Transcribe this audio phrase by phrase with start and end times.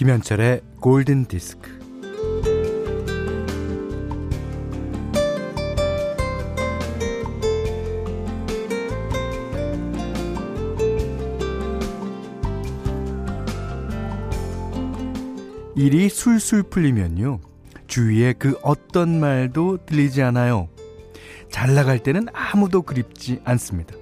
[0.00, 1.78] 김현철의 골든 디스크.
[15.76, 17.40] 일이 술술 풀리면요.
[17.86, 20.70] 주위에 그 어떤 말도 들리지 않아요.
[21.50, 23.94] 잘 나갈 때는 아무도 그립지 않습니다.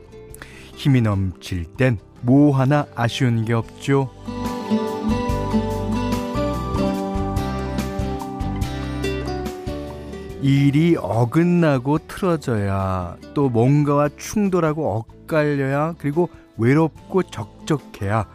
[0.76, 4.10] 힘이 넘칠 땐 뭐 하나 아쉬운 게 없죠.
[10.42, 18.26] 일이 어긋나고 틀어져야 또 뭔가와 충돌하고 엇갈려야 그리고 외롭고 적적해야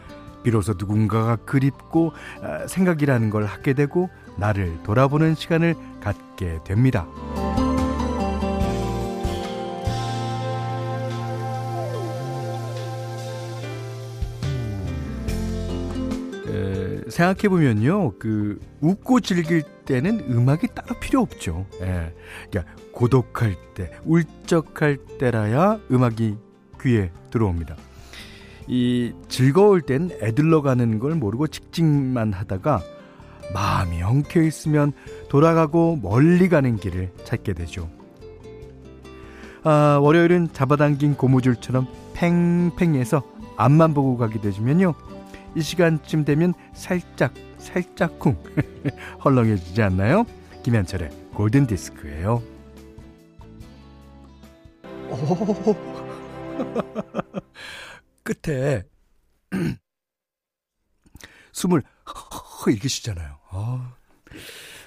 [0.43, 7.07] 비로소 누군가가 그립고 아, 생각이라는 걸 하게 되고 나를 돌아보는 시간을 갖게 됩니다.
[17.13, 21.65] 생각해보면요, 그, 웃고 즐길 때는 음악이 따로 필요 없죠.
[21.81, 22.13] 예.
[22.49, 26.37] 그러니까, 고독할 때, 울적할 때라야 음악이
[26.81, 27.75] 귀에 들어옵니다.
[28.67, 32.81] 이, 즐거울 땐 애들러 가는 걸 모르고 직진만 하다가,
[33.53, 34.93] 마음이 엉켜 있으면
[35.29, 37.89] 돌아가고 멀리 가는 길을 찾게 되죠.
[39.63, 43.21] 아, 월요일은 잡아당긴 고무줄처럼 팽팽해서
[43.55, 44.95] 앞만 보고 가게 되시면요.
[45.55, 48.37] 이 시간쯤 되면 살짝 살짝쿵
[49.23, 50.25] 헐렁해지지 않나요?
[50.63, 52.41] 김현철의 골든 디스크예요.
[58.23, 58.83] 끝에
[61.51, 61.83] 숨을
[62.67, 63.39] 이렇게 쉬잖아요.
[63.51, 63.93] 어.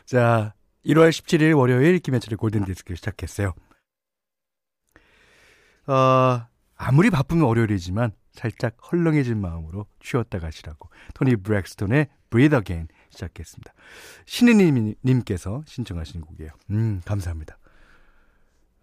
[0.05, 3.55] 자, 1월 17일 월요일 김현철의 골든 디스크 시작했어요.
[5.87, 6.47] 어,
[6.77, 13.73] 아무리 바쁘면 월요일이지만 살짝 헐렁해진 마음으로 쉬었다 가시라고 토니 브렉스톤의 Breathe Again 시작했습니다.
[14.27, 16.51] 신은님께서 신청하신 곡이에요.
[16.71, 17.59] 음, 감사합니다.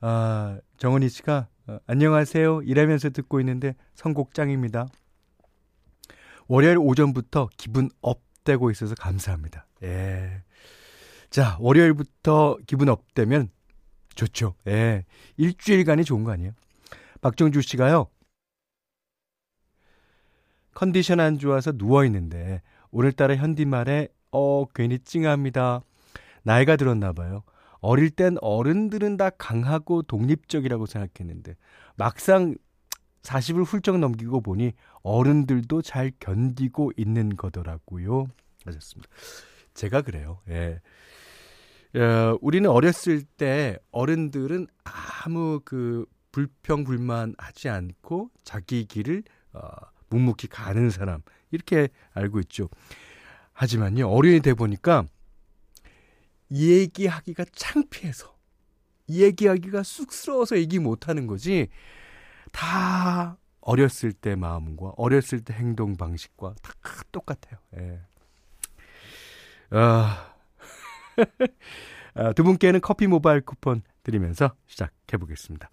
[0.02, 2.64] 아, 정은희 씨가 어, 안녕하세요.
[2.64, 4.88] 일하면서 듣고 있는데 선곡 짱입니다.
[6.48, 9.66] 월요일 오전부터 기분 업되고 있어서 감사합니다.
[9.84, 10.44] 예.
[11.30, 13.50] 자, 월요일부터 기분 업되면
[14.16, 14.56] 좋죠.
[14.68, 15.06] 예.
[15.38, 16.52] 일주일간이 좋은 거 아니에요?
[17.24, 18.08] 박정주 씨가요.
[20.74, 22.62] 컨디션 안 좋아서 누워 있는데
[22.92, 25.84] 오늘따라 현디말에 어 괜히 찡합니다.
[26.44, 27.44] 나이가 들었나 봐요.
[27.80, 31.56] 어릴 땐 어른들은 다 강하고 독립적이라고 생각했는데
[31.96, 32.56] 막상
[33.22, 38.28] 40을 훌쩍 넘기고 보니 어른들도 잘 견디고 있는 거더라고요.
[38.66, 39.10] 하셨습니다.
[39.74, 40.42] 제가 그래요.
[40.50, 40.82] 예.
[41.96, 49.24] 어, 우리는 어렸을 때 어른들은 아무 그 불평 불만하지 않고 자기 길을
[49.54, 49.70] 어,
[50.10, 51.22] 묵묵히 가는 사람
[51.52, 52.70] 이렇게 알고 있죠.
[53.54, 55.06] 하지만요 어른이 돼 보니까
[56.52, 58.36] 얘기하기가 창피해서
[59.10, 61.68] 얘기하기가 쑥스러워서 얘기 못하는 거지
[62.52, 66.74] 다 어렸을 때 마음과 어렸을 때 행동 방식과 다
[67.12, 67.60] 똑같아요.
[67.78, 68.00] 예.
[69.70, 70.34] 아,
[72.16, 75.70] 아, 두 분께는 커피 모바일 쿠폰 드리면서 시작해 보겠습니다.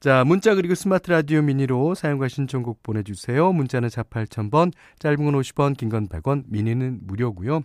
[0.00, 3.52] 자, 문자 그리고 스마트 라디오 미니로 사연과 신청곡 보내주세요.
[3.52, 7.62] 문자는 4 8,000번, 짧은 건 50원, 긴 건 100원, 미니는 무료고요.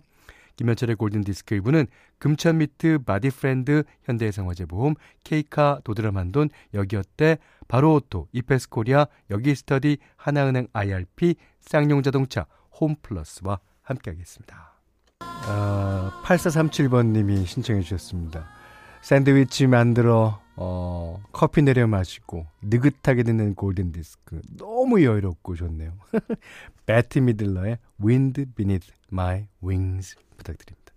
[0.56, 1.86] 김현철의 골든디스크 일부는
[2.18, 4.94] 금천미트, 바디프렌드, 현대해상화재보험,
[5.24, 12.46] 케이카, 도드라만돈, 여기어때, 바로오토, 이페스코리아, 여기스터디, 하나은행 IRP, 쌍용자동차,
[12.78, 14.74] 홈플러스와 함께하겠습니다.
[15.20, 18.59] 아, 8437번님이 신청해 주셨습니다.
[19.02, 25.94] 샌드위치 만들어 어, 커피 내려 마시고 느긋하게 듣는 골든 디스크 너무 여유롭고 좋네요.
[26.86, 30.92] 배티 미들러의 Wind Beneath My Wings 부탁드립니다.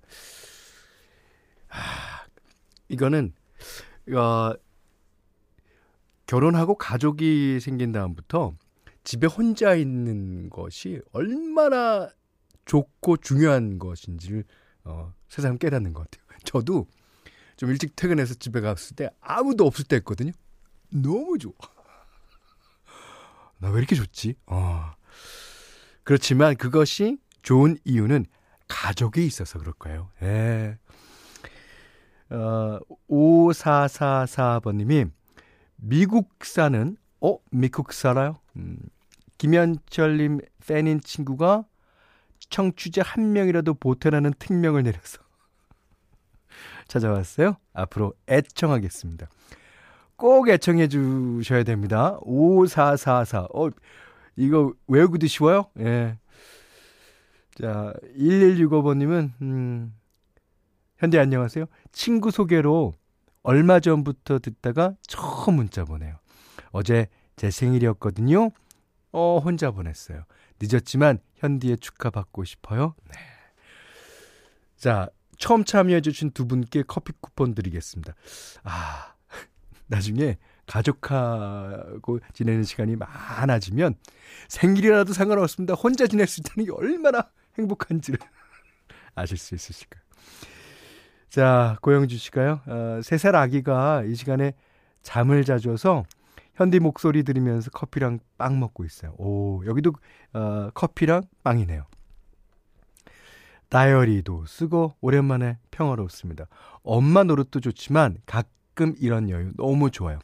[1.67, 2.25] 하,
[2.89, 3.33] 이거는
[4.13, 4.53] 어,
[6.25, 8.53] 결혼하고 가족이 생긴 다음부터
[9.03, 12.09] 집에 혼자 있는 것이 얼마나
[12.65, 14.43] 좋고 중요한 것인지를
[14.83, 16.39] 어, 새삼 깨닫는 것 같아요.
[16.43, 16.87] 저도
[17.63, 20.33] 좀 일찍 퇴근해서 집에 갔을 때 아무도 없을 때 했거든요.
[20.89, 21.53] 너무 좋아.
[23.57, 24.35] 나 왜 이렇게 좋지?
[24.47, 24.91] 어.
[26.03, 28.25] 그렇지만 그것이 좋은 이유는
[28.67, 30.09] 가족이 있어서 그럴 거예요.
[30.23, 30.77] 예.
[32.31, 32.79] 어,
[33.09, 35.09] 5444번님이
[35.77, 37.37] 미국 사는, 어?
[37.49, 38.41] 미국 살아요?
[38.57, 38.77] 음,
[39.37, 41.63] 김현철님 팬인 친구가
[42.49, 45.22] 청취자 한 명이라도 보태라는 특명을 내려서
[46.87, 47.57] 찾아왔어요.
[47.73, 49.27] 앞으로 애청하겠습니다.
[50.15, 52.17] 꼭 애청해 주셔야 됩니다.
[52.21, 53.47] 5444.
[53.53, 53.69] 어,
[54.35, 55.69] 이거 외우기도 쉬워요?
[55.79, 56.17] 예.
[57.55, 59.93] 자, 1165번님은, 음,
[60.97, 61.65] 현대 안녕하세요.
[61.91, 62.93] 친구 소개로
[63.43, 66.15] 얼마 전부터 듣다가 처음 문자 보내요.
[66.71, 68.51] 어제 제 생일이었거든요.
[69.11, 70.23] 어, 혼자 보냈어요.
[70.59, 72.95] 늦었지만 현디의 축하받고 싶어요.
[73.09, 73.19] 네.
[74.77, 75.09] 자,
[75.43, 78.13] 처음 참여해주신 두 분께 커피 쿠폰 드리겠습니다.
[78.63, 79.13] 아,
[79.87, 83.95] 나중에 가족하고 지내는 시간이 많아지면
[84.47, 85.73] 생일이라도 상관없습니다.
[85.73, 88.19] 혼자 지낼 수 있다는 게 얼마나 행복한지를
[89.15, 90.01] 아실 수 있으실 까요
[91.27, 92.61] 자, 고영주 씨가요.
[92.65, 94.53] 어, 3살 아기가 이 시간에
[95.01, 96.05] 잠을 자줘서
[96.53, 99.13] 현디 목소리 들으면서 커피랑 빵 먹고 있어요.
[99.17, 99.91] 오, 여기도
[100.31, 101.85] 어, 커피랑 빵이네요.
[103.73, 106.45] 다이어리도 쓰고 오랜만에 평화로웠습니다.
[106.83, 110.19] 엄마 노릇도 좋지만 가끔 이런 여유 너무 좋아요.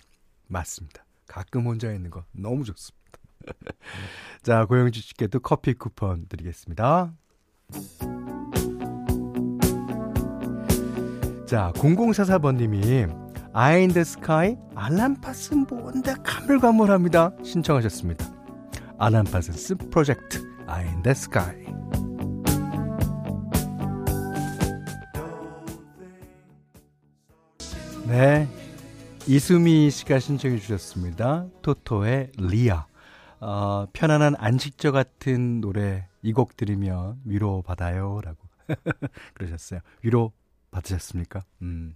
[0.47, 1.03] 맞습니다.
[1.27, 2.99] 가끔 혼자 있는 거 너무 좋습니다.
[4.43, 7.11] 자, 고영주 씨께도 커피 쿠폰 드리겠습니다.
[11.47, 17.31] 자, 0044번님이 아인 더 스카이 알람 파슨 뭔데 가물가물합니다.
[17.43, 18.31] 신청하셨습니다.
[18.99, 21.68] 알람 파슨스 프로젝트 아인 더 스카이
[28.09, 28.47] 네.
[29.27, 31.45] 이수미 씨가 신청해 주셨습니다.
[31.61, 32.87] 토토의 리아.
[33.39, 38.19] 어, 편안한 안식처 같은 노래 이 곡 들으면 위로 받아요.
[38.23, 38.39] 라고
[39.35, 39.79] 그러셨어요.
[40.03, 40.33] 위로
[40.71, 41.43] 받으셨습니까?
[41.61, 41.95] 음.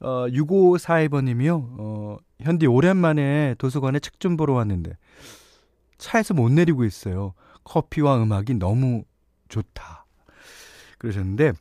[0.00, 1.76] 어, 6542번님이요.
[1.78, 4.96] 어, 현디 오랜만에 도서관에 책 좀 보러 왔는데
[5.98, 7.32] 차에서 못 내리고 있어요.
[7.64, 9.04] 커피와 음악이 너무
[9.48, 10.04] 좋다.
[10.98, 11.52] 그러셨는데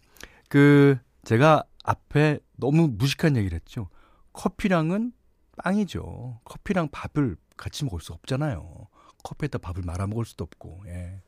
[0.50, 3.90] 그 제가 앞에 너무 무식한 얘기를 했죠.
[4.34, 5.14] 커피랑은
[5.58, 6.42] 빵이죠.
[6.44, 8.88] 커피랑 밥을 같이 먹을 수 없잖아요.
[9.24, 10.84] 커피에다 밥을 말아 먹을 수도 없고.
[10.88, 11.22] 예.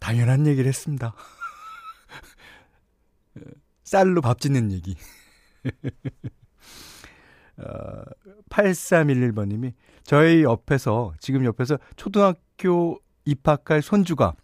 [0.00, 1.14] 당연한 얘기를 했습니다.
[3.84, 4.96] 쌀로 밥 짓는 얘기.
[7.58, 8.02] 어,
[8.50, 9.72] 8311번님이
[10.02, 14.34] 저희 옆에서, 지금 옆에서 초등학교 입학할 손주가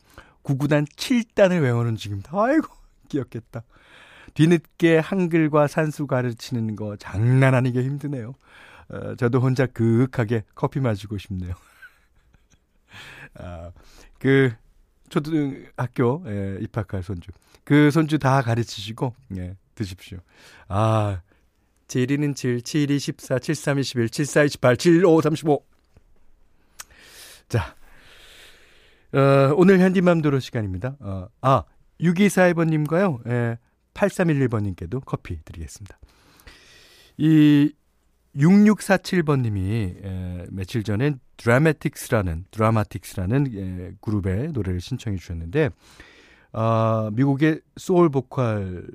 [0.42, 2.30] 구구단 7단을 외우는 중입니다.
[2.34, 2.68] 아이고,
[3.08, 3.62] 귀엽겠다.
[4.34, 8.34] 뒤늦게 한글과 산수 가르치는 거 장난 아니게 힘드네요.
[8.88, 11.54] 어, 저도 혼자 그윽하게 커피 마시고 싶네요.
[13.34, 13.70] 아,
[14.18, 14.52] 그
[15.08, 17.30] 초등학교 예, 입학할 손주.
[17.64, 20.18] 그 손주 다 가르치시고 예, 드십시오.
[20.68, 21.20] 아,
[21.88, 25.64] 7, 7, 7, 2, 14, 7, 3, 21, 7, 4, 28, 7, 5, 35.
[27.48, 27.74] 자,
[29.12, 30.96] 어, 오늘 현디맘대로 시간입니다.
[31.00, 31.64] 어, 아,
[32.00, 33.58] 6241번님과요, 예,
[33.94, 35.98] 8311번님께도 커피 드리겠습니다.
[37.18, 37.72] 이
[38.36, 45.70] 6647번님이 에, 며칠 전에 드라마틱스라는 드라마틱스라는 에, 그룹의 노래를 신청해 주셨는데
[46.52, 48.86] 어, 미국의 소울 보컬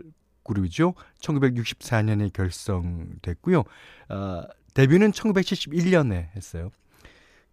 [0.43, 0.93] 그룹이죠.
[1.19, 3.63] 1964년에 결성됐고요.
[4.09, 4.43] 어,
[4.73, 6.71] 데뷔는 1971년에 했어요.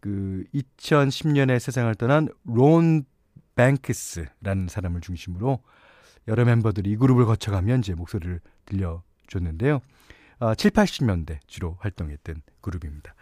[0.01, 3.05] 그 2010년에 세상을 떠난 론
[3.57, 5.61] 뱅크스라는 사람을 중심으로
[6.29, 9.81] 여러 멤버들이 이 그룹을 거쳐가면 이제 목소리를 들려줬는데요.
[10.41, 13.15] 어, 7, 80년대 주로 활동했던 그룹입니다.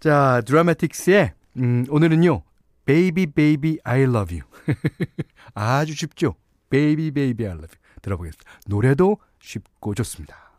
[0.00, 2.42] 자, 드라마틱스의 음, 오늘은요.
[2.86, 4.48] Baby Baby I Love You.
[5.54, 6.34] 아주 쉽죠?
[6.70, 7.80] Baby Baby I Love You.
[8.02, 8.50] 들어보겠습니다.
[8.66, 10.50] 노래도 쉽고 좋습니다.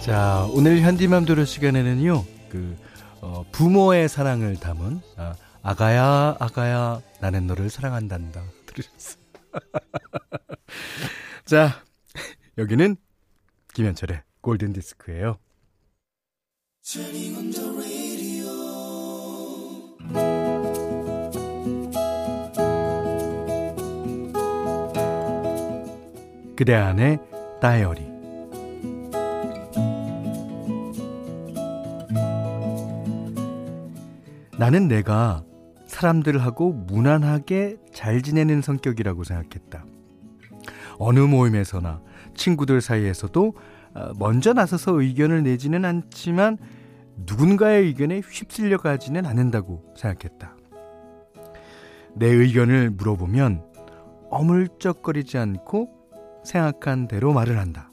[0.00, 2.24] 자, 오늘 현디맘대로 시간에는요.
[2.48, 2.76] 그
[3.20, 9.20] 어, 부모의 사랑을 담은 아, 아가야 아가야 나는 너를 사랑한단다 들으셨어요.
[11.44, 11.82] 자
[12.56, 12.96] 여기는
[13.74, 15.38] 김현철의 골든 디스크예요.
[26.56, 27.18] 그대 안의
[27.60, 28.09] 다이어리
[34.70, 35.42] 나는 내가
[35.86, 39.84] 사람들하고 무난하게 잘 지내는 성격이라고 생각했다.
[40.96, 42.00] 어느 모임에서나
[42.36, 43.54] 친구들 사이에서도
[43.94, 46.56] 어, 먼저 나서서 의견을 내지는 않지만
[47.26, 50.56] 누군가의 의견에 휩쓸려 가지는 않는다고 생각했다.
[52.14, 53.64] 내 의견을 물어보면
[54.30, 55.90] 어물쩍거리지 않고
[56.44, 57.90] 생각한 대로 말을 한다.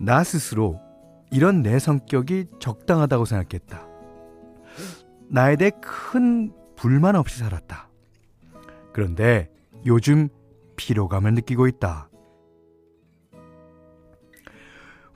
[0.00, 0.80] 나 스스로
[1.30, 3.85] 이런 내 성격이 적당하다고 생각했다.
[5.28, 7.88] 나에 대해 큰 불만 없이 살았다.
[8.92, 9.50] 그런데
[9.84, 10.28] 요즘
[10.76, 12.08] 피로감을 느끼고 있다.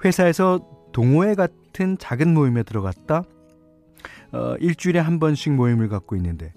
[0.04, 0.60] 회사에서
[0.92, 3.22] 동호회 같은 작은 모임에 들어갔다.
[4.32, 6.52] 어, 일주일에 한 번씩 모임을 갖고 있는데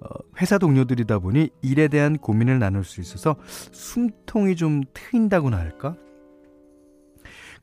[0.00, 0.08] 어,
[0.40, 5.96] 회사 동료들이다 보니 일에 대한 고민을 나눌 수 있어서 숨통이 좀 트인다고나 할까?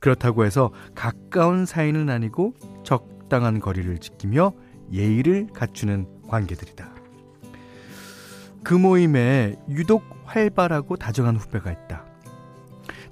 [0.00, 4.54] 그렇다고 해서 가까운 사이는 아니고 적당한 거리를 지키며
[4.92, 6.88] 예의를 갖추는 관계들이다.
[8.62, 12.04] 그 모임에 유독 활발하고 다정한 후배가 있다.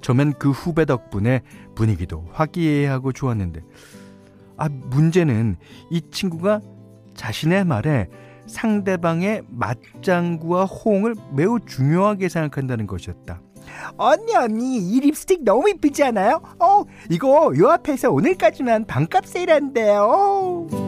[0.01, 1.43] 처음엔 그 후배 덕분에
[1.75, 3.63] 분위기도 화기애애하고 좋았는데,
[4.57, 5.57] 아, 문제는
[5.91, 6.61] 이 친구가
[7.15, 8.09] 자신의 말에
[8.47, 13.41] 상대방의 맞장구와 호응을 매우 중요하게 생각한다는 것이었다.
[13.97, 16.41] 언니 언니 이 립스틱 너무 이쁘지 않아요?
[16.59, 20.88] 어 이거 요 앞에서 오늘까지만 반값 세일한대요.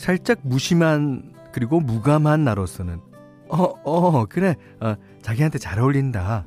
[0.00, 3.02] 살짝 무심한 그리고 무감한 나로서는
[3.50, 4.56] 어, 어, 그래.
[4.80, 6.46] 어, 자기한테 잘 어울린다.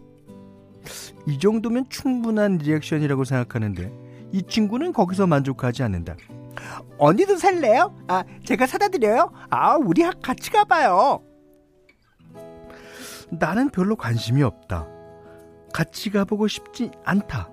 [1.27, 3.93] 이 정도면 충분한 리액션이라고 생각하는데
[4.31, 6.15] 이 친구는 거기서 만족하지 않는다.
[6.97, 7.95] 언니도 살래요?
[8.07, 9.31] 아, 제가 사다 드려요?
[9.51, 11.21] 아, 우리 같이 가봐요.
[13.29, 14.87] 나는 별로 관심이 없다.
[15.73, 17.49] 같이 가보고 싶지 않다.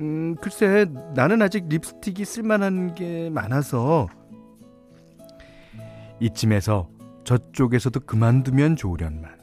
[0.00, 4.06] 음, 글쎄, 나는 아직 립스틱이 쓸만한 게 많아서
[6.20, 6.88] 이쯤에서
[7.24, 9.36] 저쪽에서도 그만두면 좋으련만.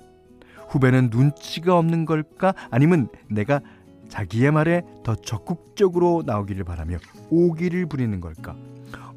[0.70, 2.54] 후배는 눈치가 없는 걸까?
[2.72, 3.62] 아니면 내가
[4.10, 6.98] 자기의 말에 더 적극적으로 나오기를 바라며
[7.30, 8.56] 오기를 부리는 걸까?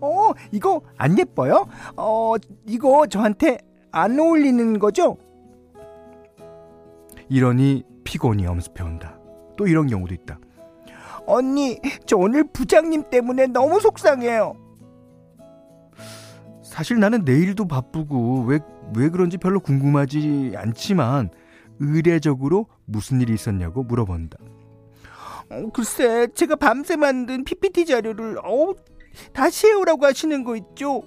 [0.00, 1.66] 어, 이거 안 예뻐요?
[1.96, 2.34] 어,
[2.66, 3.58] 이거 저한테
[3.90, 5.16] 안 어울리는 거죠?
[7.28, 9.18] 이러니 피곤이 엄습해 온다.
[9.56, 10.38] 또 이런 경우도 있다.
[11.26, 14.54] 언니, 저 오늘 부장님 때문에 너무 속상해요.
[16.76, 18.58] 사실 나는 내일도 바쁘고 왜,
[18.94, 21.30] 왜 그런지 별로 궁금하지 않지만
[21.80, 24.36] 의례적으로 무슨 일이 있었냐고 물어본다.
[25.48, 28.74] 어, 글쎄, 제가 밤새 만든 PPT 자료를 어,
[29.32, 31.00] 다시 해오라고 하시는 거 있죠?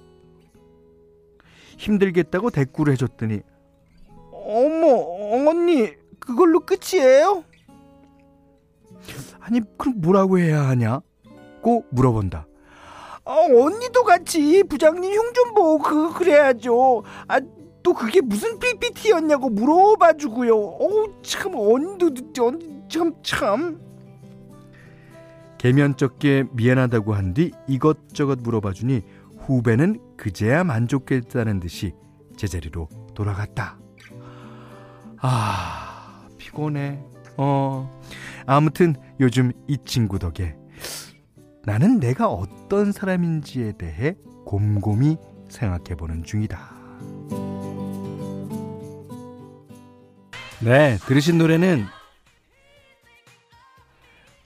[1.78, 3.40] 힘들겠다고 대꾸를 해줬더니
[4.32, 7.44] 어머, 언니, 그걸로 끝이에요?
[9.38, 11.00] 아니, 그럼 뭐라고 해야 하냐?
[11.62, 12.48] 고 물어본다.
[13.30, 17.02] 어, 언니도 같이 부장님 흉 좀 보고 그 그래야죠.
[17.28, 17.40] 아,
[17.82, 20.56] 또 그게 무슨 PPT였냐고 물어봐 주고요.
[20.58, 20.88] 어,
[21.22, 22.10] 참 언니도
[22.88, 23.80] 참 참.
[25.58, 29.02] 개면쩍게 미안하다고 한 뒤 이것저것 물어봐 주니
[29.46, 31.92] 후배는 그제야 만족했다는 듯이
[32.36, 33.78] 제자리로 돌아갔다.
[35.20, 36.98] 아, 피곤해.
[37.36, 37.90] 어,
[38.46, 40.56] 아무튼 요즘 이 친구 덕에
[41.64, 45.16] 나는 내가 어떤 사람인지에 대해 곰곰이
[45.48, 46.58] 생각해 보는 중이다.
[50.62, 51.86] 네, 들으신 노래는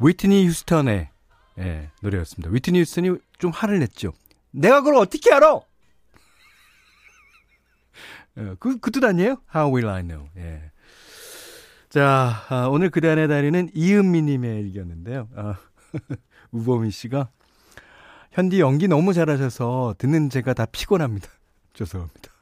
[0.00, 1.08] 위트니 휴스턴의
[1.58, 2.50] 예, 노래였습니다.
[2.52, 4.12] 위트니 휴스턴이 좀 화를 냈죠.
[4.50, 5.60] 내가 그걸 어떻게 알아?
[8.38, 9.36] 예, 그, 그 뜻 아니에요?
[9.54, 10.28] How will I know?
[10.36, 10.70] 예.
[11.88, 15.28] 자, 아, 오늘 그대 안의 다리는 이은미님의 일기였는데요.
[15.36, 15.54] 아,
[16.54, 17.28] 우범희 씨가
[18.30, 21.28] 현디 연기 너무 잘하셔서 듣는 제가 다 피곤합니다.
[21.74, 22.32] 죄송합니다.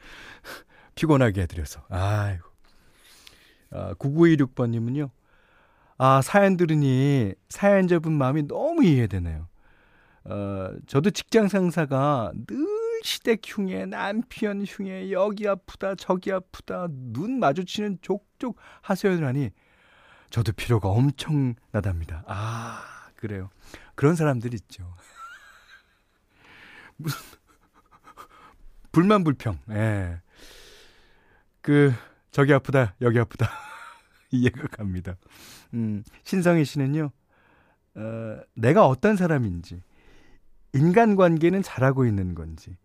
[0.94, 1.84] 피곤하게 해드려서.
[1.88, 2.48] 아이고.
[3.70, 5.10] 아, 9926번님은요.
[5.98, 9.48] 아, 사연 들으니 사연자분 마음이 너무 이해되네요.
[10.24, 12.66] 어, 저도 직장 상사가 늘
[13.02, 19.50] 시댁 흉해, 남편 흉해, 여기 아프다, 저기 아프다, 눈 마주치는 족족 하소연을 하니
[20.30, 22.24] 저도 필요가 엄청나답니다.
[22.26, 22.91] 아,
[23.22, 23.50] 그래요.
[23.94, 24.96] 그런 사람들 있죠.
[26.98, 27.20] 무슨
[28.90, 29.60] 불만 불평.
[29.70, 30.20] 예.
[31.60, 31.92] 그
[32.32, 33.48] 저기 아프다, 여기 아프다.
[34.32, 35.14] 이해가 갑니다.
[35.72, 37.12] 음, 신성희 씨는요.
[37.94, 39.84] 어, 내가 어떤 사람인지,
[40.72, 42.76] 인간관계는 잘하고 있는 건지,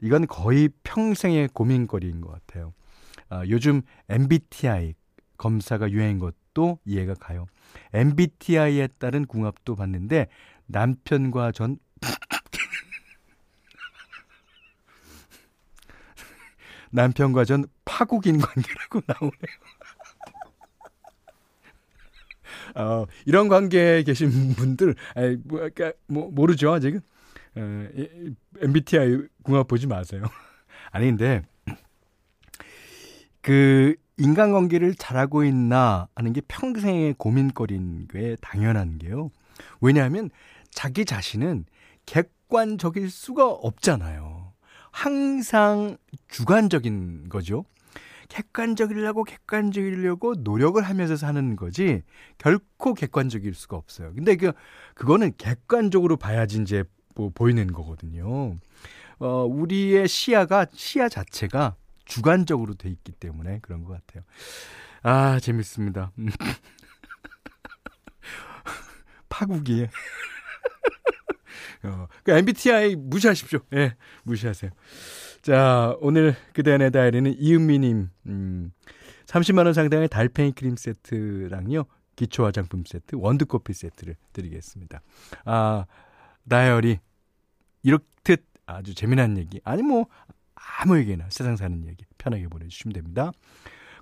[0.00, 2.74] 이건 거의 평생의 고민거리인 것 같아요.
[3.28, 4.94] 아, 요즘 MBTI
[5.42, 7.46] 검사가 유행인 것도 이해가 가요.
[7.92, 10.28] MBTI에 따른 궁합도 봤는데
[10.66, 11.78] 남편과 전
[16.92, 19.32] 남편과 전 파국인 관계라고 나오네요.
[22.76, 27.00] 어, 이런 관계에 계신 분들, 아이, 뭐, 그러니까 뭐, 모르죠, 아직은.
[27.56, 27.88] 어,
[28.60, 30.22] MBTI 궁합 보지 마세요.
[30.92, 31.42] 아니, 근데,
[33.42, 39.30] 그, 인간관계를 잘하고 있나 하는 게 평생의 고민거리인 게 당연한 게요.
[39.80, 40.30] 왜냐하면
[40.70, 41.64] 자기 자신은
[42.06, 44.52] 객관적일 수가 없잖아요.
[44.90, 45.96] 항상
[46.28, 47.64] 주관적인 거죠.
[48.28, 52.02] 객관적이려고 객관적이려고 노력을 하면서 사는 거지
[52.38, 54.12] 결코 객관적일 수가 없어요.
[54.14, 54.52] 근데 그
[54.94, 56.84] 그거는 객관적으로 봐야지 이제
[57.14, 58.56] 뭐 보이는 거거든요.
[59.18, 64.24] 어, 우리의 시야가 시야 자체가 주관적으로 돼 있기 때문에 그런 것 같아요.
[65.02, 66.12] 아 재밌습니다.
[69.28, 69.88] 파국이.
[71.84, 73.60] 어, 그 MBTI 무시하십시오.
[73.72, 74.70] 예, 네, 무시하세요.
[75.42, 78.72] 자, 오늘 그대 안의 다이리는 이은미님, 음,
[79.26, 85.02] 30만원 상당의 달팽이 크림 세트랑요, 기초 화장품 세트, 원두커피 세트를 드리겠습니다.
[85.44, 85.86] 아,
[86.48, 87.00] 다이어리,
[87.82, 90.06] 이렇듯 아주 재미난 얘기, 아니 뭐,
[90.78, 93.32] 아무 얘기나 세상 사는 얘기 편하게 보내주시면 됩니다.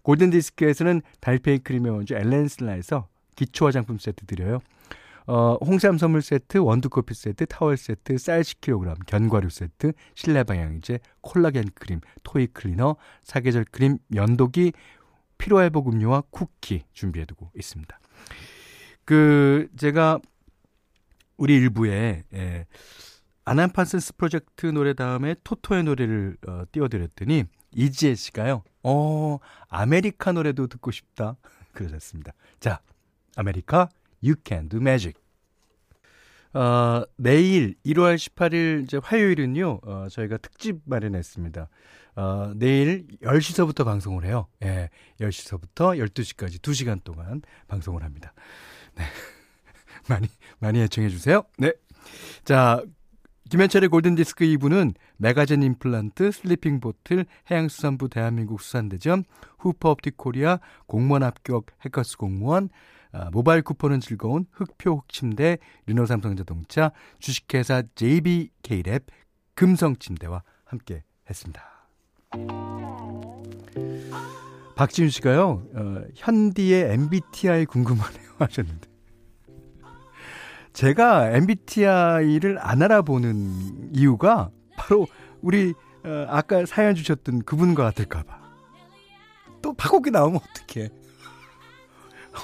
[0.02, 4.60] 골든디스크에서는 달팽이 크림의 원조 엘렌슬라에서 기초 화장품 세트 드려요.
[5.26, 11.66] 어, 홍삼 선물 세트, 원두커피 세트, 타월 세트, 쌀 10kg, 견과류 세트, 실내 방향제, 콜라겐
[11.74, 14.72] 크림, toy cleaner, 사계절 크림, 면도기,
[15.38, 17.98] 피로 회복 음료와 쿠키 준비해 두고 있습니다.
[19.04, 20.18] 그 제가
[21.36, 22.66] 우리 일부에 예,
[23.50, 28.62] 알란 파슨스 프로젝트 노래 다음에 토토의 노래를 어, 띄워드렸더니 이지혜 씨가요.
[28.84, 29.38] 어
[29.68, 31.36] 아메리카 노래도 듣고 싶다
[31.74, 32.32] 그러셨습니다.
[32.60, 32.80] 자
[33.34, 33.88] 아메리카
[34.22, 35.20] You Can Do Magic.
[36.52, 39.80] 어, 내일 1월 18일 이제 화요일은요.
[39.82, 41.68] 어, 저희가 특집 마련했습니다.
[42.14, 44.46] 어, 내일 10시서부터 방송을 해요.
[44.62, 44.90] 예.
[45.20, 48.32] 10시서부터 12시까지 2시간 동안 방송을 합니다.
[48.94, 49.02] 네.
[50.08, 50.28] 많이
[50.60, 51.42] 많이 애청해 주세요.
[51.58, 51.72] 네.
[52.44, 52.82] 자,
[53.50, 59.24] 김현철의 골든디스크 2부는 메가젠 임플란트, 슬리핑 보틀, 해양수산부 대한민국 수산대전,
[59.58, 62.68] 후퍼업틱 코리아, 공무원 합격 해커스 공무원,
[63.10, 69.02] 아, 모바일 쿠폰은 즐거운 흑표 흑침대, 르노삼성자동차, 주식회사 JBK랩,
[69.56, 71.88] 금성침대와 함께 했습니다.
[74.76, 78.89] 박지윤 씨가요, 어, 현디의 MBTI 궁금하네요 하셨는데.
[80.72, 85.06] 제가 MBTI를 안 알아보는 이유가 바로
[85.42, 88.40] 우리 어, 아까 사연 주셨던 그분과 같을까봐.
[89.62, 90.88] 또 파국이 나오면 어떡해.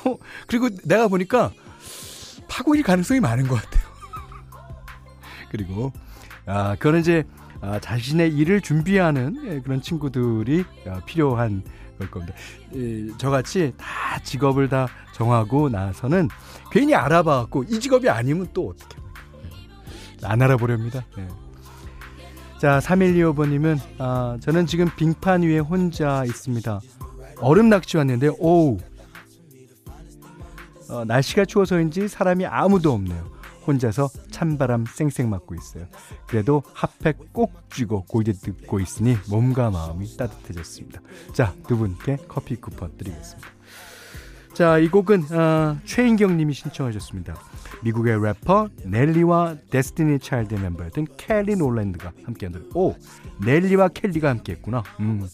[0.05, 1.53] 어, 그리고 내가 보니까
[2.49, 3.87] 파국일 가능성이 많은 것 같아요.
[5.51, 5.93] 그리고
[6.45, 7.25] 아 그거는 이제
[7.61, 11.63] 아, 자신의 일을 준비하는 예, 그런 친구들이 아, 필요한
[11.97, 12.35] 걸 겁니다.
[12.75, 16.29] 예, 저같이 다 직업을 다 정하고 나서는
[16.71, 18.97] 괜히 알아봐갖고 이 직업이 아니면 또 어떻게
[20.23, 21.05] 안 알아보렵니다.
[21.19, 21.29] 예.
[22.59, 26.81] 자, 3125번님은, 아, 저는 지금 빙판 위에 혼자 있습니다.
[27.41, 28.79] 얼음 낚시 왔는데, 오우,
[30.89, 33.36] 어, 날씨가 추워서인지 사람이 아무도 없네요.
[33.67, 35.87] 혼자서 찬바람 쌩쌩 맞고 있어요.
[36.27, 41.01] 그래도 핫팩 꼭 쥐고 골드 듣고 있으니 몸과 마음이 따뜻해졌습니다.
[41.33, 43.49] 자, 두 분께 커피 쿠폰 드리겠습니다.
[44.55, 47.37] 자, 이 곡은 어, 최인경 님이 신청하셨습니다.
[47.83, 52.65] 미국의 래퍼 넬리와 데스티니 차일드 멤버였던 켈리 놀랜드가 함께한 노래.
[52.75, 52.95] 오,
[53.45, 54.83] 넬리와 켈리가 함께했구나.
[55.01, 55.29] 음,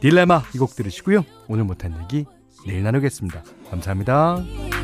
[0.00, 1.22] 딜레마 이 곡 들으시고요.
[1.48, 2.24] 오늘 못한 얘기
[2.66, 3.42] 내일 나누겠습니다.
[3.70, 4.81] 감사합니다.